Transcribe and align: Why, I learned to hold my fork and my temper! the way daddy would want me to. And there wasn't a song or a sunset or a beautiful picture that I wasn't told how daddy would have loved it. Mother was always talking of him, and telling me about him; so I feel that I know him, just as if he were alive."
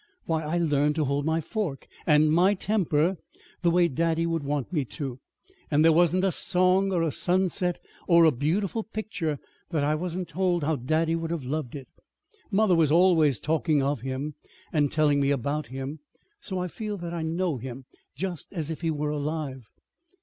Why, 0.25 0.41
I 0.41 0.57
learned 0.57 0.95
to 0.95 1.05
hold 1.05 1.25
my 1.25 1.39
fork 1.41 1.87
and 2.07 2.31
my 2.31 2.55
temper! 2.55 3.17
the 3.61 3.69
way 3.69 3.87
daddy 3.87 4.25
would 4.25 4.41
want 4.41 4.73
me 4.73 4.83
to. 4.83 5.19
And 5.69 5.85
there 5.85 5.91
wasn't 5.93 6.23
a 6.23 6.31
song 6.31 6.91
or 6.91 7.03
a 7.03 7.11
sunset 7.11 7.77
or 8.07 8.25
a 8.25 8.31
beautiful 8.31 8.81
picture 8.83 9.37
that 9.69 9.83
I 9.83 9.93
wasn't 9.93 10.27
told 10.27 10.63
how 10.63 10.75
daddy 10.77 11.15
would 11.15 11.29
have 11.29 11.45
loved 11.45 11.75
it. 11.75 11.87
Mother 12.49 12.73
was 12.75 12.91
always 12.91 13.39
talking 13.39 13.83
of 13.83 14.01
him, 14.01 14.33
and 14.73 14.91
telling 14.91 15.19
me 15.19 15.29
about 15.29 15.67
him; 15.67 15.99
so 16.39 16.57
I 16.57 16.67
feel 16.67 16.97
that 16.97 17.13
I 17.13 17.21
know 17.21 17.57
him, 17.57 17.85
just 18.15 18.51
as 18.53 18.71
if 18.71 18.81
he 18.81 18.89
were 18.89 19.11
alive." 19.11 19.69